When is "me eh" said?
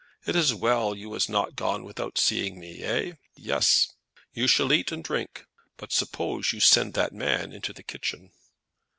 2.59-3.13